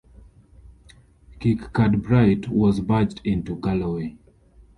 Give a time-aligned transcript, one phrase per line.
[1.39, 4.17] Kirkcudbright was merged into Galloway.